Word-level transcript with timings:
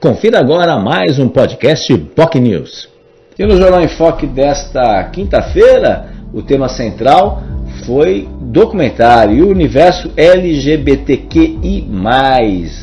Confira 0.00 0.38
agora 0.38 0.78
mais 0.78 1.18
um 1.18 1.28
podcast 1.28 1.92
POC 2.14 2.38
News. 2.38 2.88
E 3.36 3.44
no 3.44 3.56
Jornal 3.56 3.82
em 3.82 3.88
Foque 3.88 4.28
desta 4.28 5.02
quinta-feira, 5.10 6.06
o 6.32 6.40
tema 6.40 6.68
central 6.68 7.42
foi 7.84 8.28
documentário 8.40 9.44
o 9.44 9.50
universo 9.50 10.12
LGBTQI+. 10.16 11.84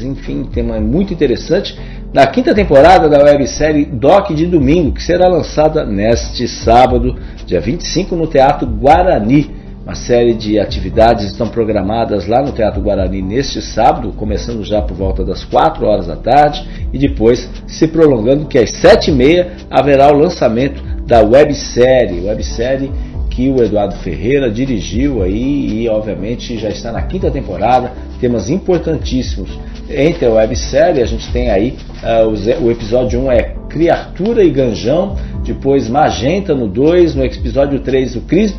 Enfim, 0.01 0.43
tema 0.53 0.77
muito 0.81 1.13
interessante 1.13 1.79
na 2.13 2.27
quinta 2.27 2.53
temporada 2.53 3.07
da 3.07 3.23
websérie 3.23 3.85
Doc 3.85 4.31
de 4.31 4.45
Domingo, 4.45 4.91
que 4.91 5.01
será 5.01 5.29
lançada 5.29 5.85
neste 5.85 6.49
sábado, 6.49 7.15
dia 7.45 7.61
25, 7.61 8.13
no 8.13 8.27
Teatro 8.27 8.67
Guarani. 8.67 9.54
Uma 9.85 9.93
série 9.93 10.33
de 10.33 10.59
atividades 10.59 11.25
estão 11.25 11.47
programadas 11.47 12.25
lá 12.25 12.41
no 12.41 12.51
Teatro 12.51 12.81
Guarani 12.81 13.21
neste 13.21 13.61
sábado, 13.61 14.11
começando 14.13 14.63
já 14.63 14.81
por 14.81 14.97
volta 14.97 15.23
das 15.23 15.43
4 15.43 15.85
horas 15.85 16.07
da 16.07 16.15
tarde 16.15 16.67
e 16.91 16.97
depois 16.97 17.47
se 17.67 17.87
prolongando 17.87 18.47
que 18.47 18.57
às 18.57 18.71
7 18.71 19.11
e 19.11 19.13
meia 19.13 19.51
haverá 19.69 20.11
o 20.11 20.17
lançamento 20.17 20.81
da 21.05 21.21
websérie, 21.21 22.25
websérie 22.25 22.91
que 23.29 23.47
o 23.51 23.61
Eduardo 23.63 23.93
Ferreira 23.97 24.49
dirigiu 24.49 25.21
aí 25.21 25.83
e 25.83 25.87
obviamente 25.87 26.57
já 26.57 26.69
está 26.69 26.91
na 26.91 27.03
quinta 27.03 27.29
temporada, 27.29 27.91
temas 28.19 28.49
importantíssimos. 28.49 29.51
Entre 29.87 30.25
a 30.25 30.31
websérie 30.31 31.03
a 31.03 31.05
gente 31.05 31.31
tem 31.31 31.51
aí 31.51 31.77
uh, 32.01 32.65
o 32.65 32.71
episódio 32.71 33.19
1 33.19 33.31
é 33.31 33.55
Criatura 33.69 34.43
e 34.43 34.49
Ganjão, 34.49 35.15
depois 35.43 35.87
Magenta 35.87 36.55
no 36.55 36.67
2, 36.67 37.13
no 37.13 37.23
episódio 37.23 37.79
3 37.81 38.15
o 38.15 38.21
Cris 38.21 38.55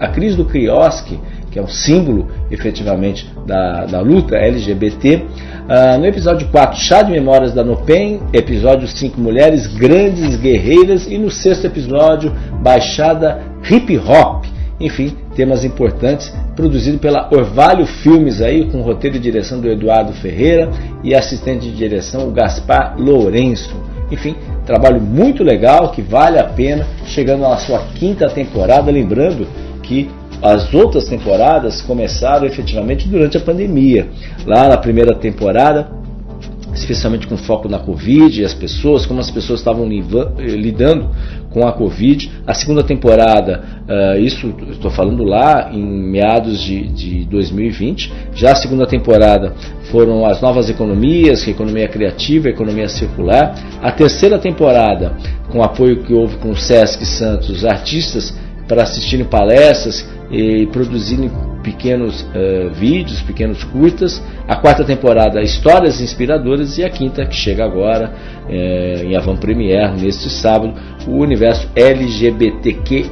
a 0.00 0.08
crise 0.08 0.36
do 0.36 0.44
quiosque, 0.44 1.18
que 1.50 1.58
é 1.58 1.62
um 1.62 1.68
símbolo 1.68 2.28
efetivamente 2.50 3.30
da, 3.46 3.86
da 3.86 4.00
luta 4.00 4.36
LGBT. 4.36 5.16
Uh, 5.16 5.98
no 5.98 6.06
episódio 6.06 6.48
4, 6.48 6.78
Chá 6.78 7.02
de 7.02 7.10
Memórias 7.10 7.54
da 7.54 7.64
Nopen, 7.64 8.20
episódio 8.32 8.86
5, 8.86 9.20
Mulheres 9.20 9.66
Grandes 9.66 10.36
Guerreiras, 10.36 11.06
e 11.06 11.16
no 11.16 11.30
sexto 11.30 11.66
episódio, 11.66 12.30
Baixada 12.62 13.40
Hip 13.70 13.96
Hop. 13.98 14.44
Enfim, 14.78 15.16
temas 15.34 15.64
importantes, 15.64 16.30
produzido 16.54 16.98
pela 16.98 17.28
Orvalho 17.32 17.86
Filmes 17.86 18.42
aí, 18.42 18.70
com 18.70 18.82
roteiro 18.82 19.16
e 19.16 19.20
direção 19.20 19.58
do 19.58 19.68
Eduardo 19.68 20.12
Ferreira 20.12 20.68
e 21.02 21.14
assistente 21.14 21.70
de 21.70 21.74
direção 21.74 22.28
o 22.28 22.32
Gaspar 22.32 22.96
Lourenço. 22.98 23.74
Enfim, 24.10 24.36
trabalho 24.64 25.00
muito 25.00 25.42
legal 25.42 25.90
que 25.90 26.02
vale 26.02 26.38
a 26.38 26.44
pena, 26.44 26.86
chegando 27.06 27.44
à 27.46 27.56
sua 27.56 27.80
quinta 27.94 28.28
temporada, 28.28 28.90
lembrando 28.90 29.46
que 29.86 30.08
as 30.42 30.72
outras 30.74 31.06
temporadas 31.06 31.80
começaram 31.80 32.46
efetivamente 32.46 33.08
durante 33.08 33.36
a 33.36 33.40
pandemia. 33.40 34.08
Lá 34.44 34.68
na 34.68 34.76
primeira 34.76 35.14
temporada, 35.14 35.88
especialmente 36.74 37.26
com 37.26 37.36
foco 37.36 37.68
na 37.68 37.78
Covid 37.78 38.40
e 38.40 38.44
as 38.44 38.52
pessoas, 38.52 39.06
como 39.06 39.18
as 39.18 39.30
pessoas 39.30 39.60
estavam 39.60 39.88
lidando 39.88 41.10
com 41.50 41.66
a 41.66 41.72
Covid. 41.72 42.30
A 42.46 42.52
segunda 42.52 42.82
temporada, 42.82 43.64
uh, 43.88 44.18
isso 44.20 44.54
estou 44.70 44.90
falando 44.90 45.24
lá 45.24 45.70
em 45.72 45.82
meados 45.82 46.60
de, 46.60 46.86
de 46.88 47.24
2020. 47.24 48.12
Já 48.34 48.52
a 48.52 48.56
segunda 48.56 48.86
temporada 48.86 49.54
foram 49.90 50.26
as 50.26 50.40
novas 50.40 50.68
economias, 50.68 51.46
a 51.46 51.50
economia 51.50 51.88
criativa, 51.88 52.48
a 52.48 52.50
economia 52.50 52.88
circular. 52.88 53.54
A 53.82 53.90
terceira 53.90 54.38
temporada, 54.38 55.16
com 55.50 55.62
apoio 55.62 56.02
que 56.02 56.12
houve 56.12 56.36
com 56.36 56.50
o 56.50 56.56
Sesc 56.56 57.04
Santos, 57.06 57.64
artistas 57.64 58.45
para 58.66 58.82
assistirem 58.82 59.24
palestras 59.24 60.08
e 60.30 60.66
produzirem 60.66 61.30
pequenos 61.62 62.22
uh, 62.22 62.70
vídeos, 62.74 63.22
pequenos 63.22 63.64
curtas. 63.64 64.22
A 64.46 64.56
quarta 64.56 64.84
temporada, 64.84 65.42
histórias 65.42 66.00
inspiradoras. 66.00 66.78
E 66.78 66.84
a 66.84 66.90
quinta, 66.90 67.26
que 67.26 67.34
chega 67.34 67.64
agora, 67.64 68.12
uh, 68.48 69.04
em 69.04 69.16
avant 69.16 69.38
premiere, 69.38 70.00
neste 70.00 70.30
sábado, 70.30 70.74
o 71.06 71.18
universo 71.18 71.68
LGBTQ+. 71.74 73.10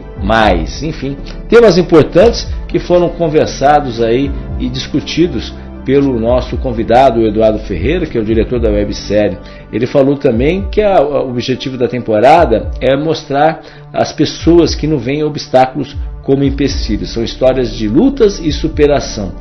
Enfim, 0.83 1.17
temas 1.49 1.77
importantes 1.77 2.49
que 2.69 2.79
foram 2.79 3.09
conversados 3.11 4.01
aí 4.01 4.31
e 4.59 4.69
discutidos 4.69 5.53
pelo 5.85 6.19
nosso 6.19 6.57
convidado, 6.57 7.27
Eduardo 7.27 7.59
Ferreira, 7.61 8.07
que 8.07 8.17
é 8.17 8.21
o 8.21 8.25
diretor 8.25 8.59
da 8.59 8.71
websérie. 8.71 9.39
Ele 9.73 9.87
falou 9.87 10.17
também 10.17 10.69
que 10.71 10.81
a, 10.81 11.01
o 11.01 11.31
objetivo 11.31 11.77
da 11.77 11.87
temporada 11.87 12.71
é 12.81 12.97
mostrar 12.97 13.61
as 13.93 14.13
pessoas 14.13 14.75
que 14.75 14.87
não 14.87 14.99
veem 14.99 15.23
obstáculos 15.23 15.97
como 16.23 16.43
empecilhos. 16.43 17.13
São 17.13 17.23
histórias 17.23 17.71
de 17.77 17.87
lutas 17.87 18.39
e 18.39 18.51
superação. 18.51 19.33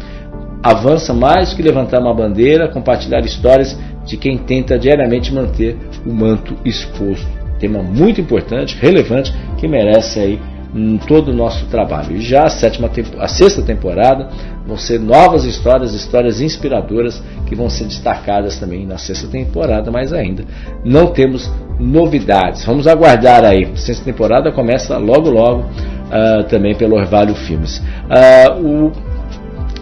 Avança 0.62 1.14
mais 1.14 1.54
que 1.54 1.62
levantar 1.62 2.00
uma 2.00 2.14
bandeira, 2.14 2.68
compartilhar 2.68 3.22
histórias 3.22 3.78
de 4.06 4.18
quem 4.18 4.38
tenta 4.38 4.78
diariamente 4.78 5.34
manter 5.34 5.78
o 6.06 6.14
manto 6.14 6.56
exposto. 6.64 7.28
Tema 7.60 7.82
muito 7.82 8.20
importante, 8.20 8.78
relevante, 8.80 9.34
que 9.58 9.68
merece 9.68 10.20
aí 10.20 10.40
em 10.76 10.98
todo 10.98 11.32
o 11.32 11.34
nosso 11.34 11.66
trabalho. 11.68 12.16
E 12.16 12.22
já 12.22 12.44
a, 12.44 12.50
sétima, 12.50 12.90
a 13.20 13.28
sexta 13.28 13.62
temporada 13.62 14.30
vão 14.66 14.78
ser 14.78 15.00
novas 15.00 15.46
histórias, 15.46 15.94
histórias 15.94 16.42
inspiradoras 16.42 17.22
que 17.46 17.56
vão 17.56 17.70
ser 17.70 17.86
destacadas 17.86 18.58
também 18.58 18.86
na 18.86 18.98
sexta 18.98 19.28
temporada, 19.28 19.92
mas 19.92 20.12
ainda 20.12 20.44
não 20.84 21.08
temos 21.08 21.52
novidades. 21.80 22.66
Vamos 22.66 22.88
aguardar 22.88 23.44
aí. 23.44 23.66
A 23.66 23.76
sexta 23.76 24.04
temporada 24.04 24.52
começa 24.52 24.98
logo 24.98 25.30
logo 25.30 25.62
uh, 25.62 26.44
também 26.50 26.76
pelo 26.76 26.96
Orvalho 26.96 27.36
Filmes. 27.36 27.78
Uh, 27.80 28.88
o 28.88 29.13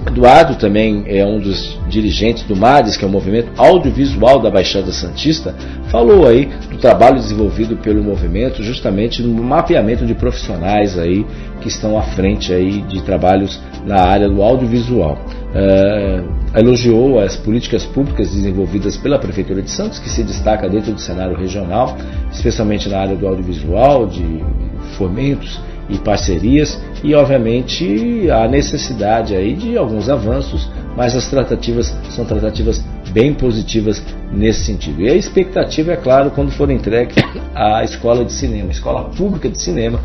Eduardo 0.06 0.56
também 0.56 1.03
é 1.06 1.23
um 1.23 1.39
dos 1.39 1.79
dirigentes 1.88 2.44
do 2.44 2.56
MADES, 2.56 2.97
que 2.97 3.06
é 3.06 3.07
o 3.07 3.12
Movimento 3.12 3.51
Audiovisual 3.56 4.39
da 4.39 4.50
Baixada 4.50 4.91
Santista, 4.91 5.56
falou 5.89 6.28
aí 6.28 6.50
do 6.72 6.78
trabalho 6.78 7.17
desenvolvido 7.17 7.78
pelo 7.78 8.03
movimento 8.03 8.63
justamente 8.63 9.22
no 9.22 9.44
mapeamento 9.44 10.06
de 10.06 10.16
profissionais 10.16 10.97
aí 10.97 11.25
que 11.61 11.67
estão 11.67 11.97
à 11.97 12.01
frente 12.01 12.51
aí 12.51 12.81
de 12.81 13.03
trabalhos 13.03 13.61
na 13.85 14.01
área 14.01 14.28
do 14.28 14.41
audiovisual. 14.41 15.19
Uh, 15.51 16.57
elogiou 16.57 17.19
as 17.19 17.35
políticas 17.35 17.85
públicas 17.85 18.31
desenvolvidas 18.31 18.97
pela 18.97 19.19
Prefeitura 19.19 19.61
de 19.61 19.69
Santos, 19.69 20.00
que 20.00 20.09
se 20.09 20.23
destaca 20.23 20.67
dentro 20.67 20.94
do 20.94 21.00
cenário 21.00 21.35
regional, 21.38 21.95
especialmente 22.31 22.90
na 22.90 23.00
área 23.00 23.16
do 23.16 23.28
audiovisual, 23.28 24.07
de 24.07 24.44
fomentos 24.97 25.61
e 25.90 25.97
parcerias 26.00 26.81
e 27.03 27.16
obviamente 27.16 28.29
a 28.29 28.47
necessidade 28.47 29.35
aí 29.35 29.53
de 29.53 29.78
alguns 29.78 30.09
avanços, 30.09 30.69
mas 30.95 31.16
as 31.16 31.29
tratativas 31.29 31.95
são 32.09 32.25
tratativas 32.25 32.84
bem 33.12 33.34
positivas 33.34 34.01
nesse 34.31 34.66
sentido. 34.66 35.01
E 35.01 35.09
a 35.09 35.16
expectativa 35.16 35.94
é 35.94 35.97
claro 35.97 36.31
quando 36.31 36.51
for 36.51 36.69
entregue 36.69 37.16
à 37.53 37.84
escola 37.84 38.23
de 38.23 38.31
cinema, 38.31 38.69
a 38.69 38.72
escola 38.72 39.03
pública 39.09 39.50
de 39.50 39.59
cinema, 39.59 40.00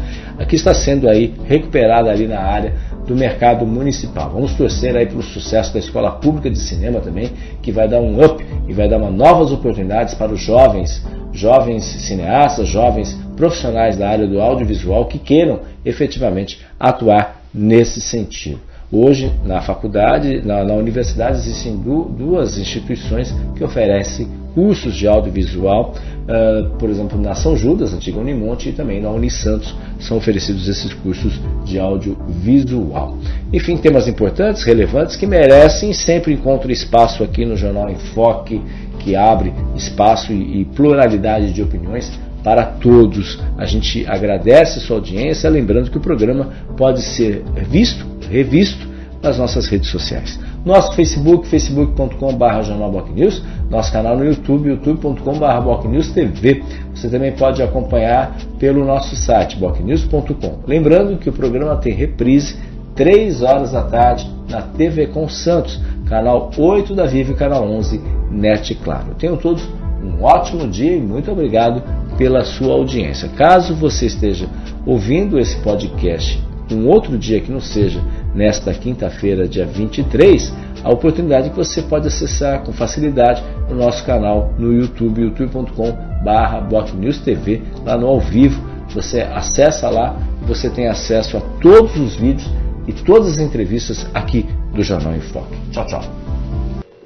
que 0.48 0.56
está 0.56 0.74
sendo 0.74 1.08
aí 1.08 1.34
recuperada 1.44 2.10
ali 2.10 2.26
na 2.26 2.40
área 2.40 2.74
do 3.06 3.14
mercado 3.14 3.64
municipal. 3.64 4.30
Vamos 4.30 4.54
torcer 4.54 4.96
aí 4.96 5.06
para 5.06 5.18
o 5.18 5.22
sucesso 5.22 5.72
da 5.72 5.78
escola 5.78 6.12
pública 6.12 6.50
de 6.50 6.58
cinema 6.58 7.00
também, 7.00 7.30
que 7.62 7.70
vai 7.70 7.88
dar 7.88 8.00
um 8.00 8.22
up 8.24 8.44
e 8.66 8.72
vai 8.72 8.88
dar 8.88 8.98
uma 8.98 9.10
novas 9.10 9.52
oportunidades 9.52 10.14
para 10.14 10.32
os 10.32 10.40
jovens, 10.40 11.06
jovens 11.32 11.84
cineastas, 11.84 12.68
jovens 12.68 13.16
profissionais 13.36 13.96
da 13.96 14.08
área 14.08 14.26
do 14.26 14.40
audiovisual 14.40 15.06
que 15.06 15.18
queiram 15.18 15.60
efetivamente 15.84 16.60
atuar 16.78 17.42
nesse 17.52 18.00
sentido. 18.00 18.60
Hoje, 18.90 19.32
na 19.44 19.60
faculdade, 19.60 20.40
na, 20.46 20.62
na 20.62 20.74
universidade, 20.74 21.38
existem 21.38 21.76
du, 21.76 22.04
duas 22.04 22.56
instituições 22.56 23.34
que 23.56 23.64
oferecem 23.64 24.28
cursos 24.54 24.94
de 24.94 25.08
audiovisual, 25.08 25.92
uh, 26.22 26.70
por 26.78 26.88
exemplo, 26.88 27.20
na 27.20 27.34
São 27.34 27.56
Judas, 27.56 27.92
antiga 27.92 28.20
Unimonte, 28.20 28.68
e 28.68 28.72
também 28.72 29.00
na 29.00 29.10
Unisantos 29.10 29.74
são 29.98 30.16
oferecidos 30.16 30.68
esses 30.68 30.94
cursos 30.94 31.40
de 31.64 31.80
audiovisual. 31.80 33.18
Enfim, 33.52 33.76
temas 33.76 34.06
importantes, 34.06 34.62
relevantes, 34.62 35.16
que 35.16 35.26
merecem 35.26 35.92
sempre 35.92 36.32
encontro 36.32 36.70
espaço 36.70 37.24
aqui 37.24 37.44
no 37.44 37.56
Jornal 37.56 37.90
Enfoque, 37.90 38.62
que 39.00 39.16
abre 39.16 39.52
espaço 39.74 40.32
e, 40.32 40.60
e 40.60 40.64
pluralidade 40.64 41.52
de 41.52 41.60
opiniões 41.60 42.10
para 42.46 42.62
todos. 42.62 43.40
A 43.58 43.66
gente 43.66 44.06
agradece 44.06 44.78
a 44.78 44.80
sua 44.80 44.98
audiência, 44.98 45.50
lembrando 45.50 45.90
que 45.90 45.98
o 45.98 46.00
programa 46.00 46.50
pode 46.76 47.02
ser 47.02 47.42
visto, 47.68 48.06
revisto 48.30 48.86
nas 49.20 49.36
nossas 49.36 49.66
redes 49.66 49.90
sociais. 49.90 50.38
Nosso 50.64 50.94
Facebook, 50.94 51.48
facebook.com.br 51.48 52.62
jornalbocnews, 52.62 53.42
nosso 53.68 53.90
canal 53.90 54.16
no 54.16 54.24
YouTube, 54.24 54.68
youtube.com.br 54.68 56.14
TV. 56.14 56.62
Você 56.94 57.08
também 57.08 57.32
pode 57.32 57.60
acompanhar 57.64 58.36
pelo 58.60 58.84
nosso 58.84 59.16
site, 59.16 59.56
bocnews.com. 59.56 60.60
Lembrando 60.68 61.18
que 61.18 61.28
o 61.28 61.32
programa 61.32 61.74
tem 61.78 61.94
reprise 61.94 62.56
3 62.94 63.42
horas 63.42 63.72
da 63.72 63.82
tarde 63.82 64.24
na 64.48 64.62
TV 64.62 65.08
com 65.08 65.28
Santos, 65.28 65.80
canal 66.08 66.52
8 66.56 66.94
da 66.94 67.06
Vive 67.06 67.32
e 67.32 67.36
canal 67.36 67.64
11 67.64 68.00
Net 68.30 68.72
Claro. 68.76 69.16
Tenham 69.18 69.36
todos 69.36 69.68
um 70.06 70.22
ótimo 70.22 70.68
dia 70.68 70.96
e 70.96 71.00
muito 71.00 71.32
obrigado 71.32 71.82
pela 72.16 72.44
sua 72.44 72.74
audiência. 72.74 73.28
Caso 73.28 73.74
você 73.74 74.06
esteja 74.06 74.48
ouvindo 74.84 75.38
esse 75.38 75.56
podcast 75.60 76.44
um 76.74 76.88
outro 76.88 77.16
dia 77.16 77.40
que 77.40 77.52
não 77.52 77.60
seja 77.60 78.00
nesta 78.34 78.74
quinta-feira, 78.74 79.46
dia 79.46 79.64
23, 79.66 80.52
a 80.82 80.90
oportunidade 80.90 81.50
que 81.50 81.56
você 81.56 81.82
pode 81.82 82.08
acessar 82.08 82.64
com 82.64 82.72
facilidade 82.72 83.44
o 83.70 83.74
nosso 83.74 84.04
canal 84.04 84.52
no 84.58 84.72
YouTube, 84.72 85.22
youtube.com/bocnewstv, 85.22 87.62
lá 87.84 87.96
no 87.96 88.08
ao 88.08 88.18
vivo. 88.20 88.60
Você 88.94 89.20
acessa 89.20 89.88
lá, 89.88 90.16
você 90.42 90.68
tem 90.70 90.88
acesso 90.88 91.36
a 91.36 91.40
todos 91.60 91.96
os 91.96 92.16
vídeos 92.16 92.50
e 92.86 92.92
todas 92.92 93.34
as 93.34 93.38
entrevistas 93.38 94.06
aqui 94.14 94.46
do 94.72 94.82
Jornal 94.82 95.14
em 95.14 95.20
Foque. 95.20 95.56
Tchau, 95.70 95.86
tchau. 95.86 96.02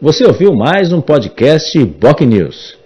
Você 0.01 0.25
ouviu 0.25 0.55
mais 0.55 0.93
um 0.93 1.01
podcast 1.01 1.85
Boc 1.85 2.21
News. 2.23 2.80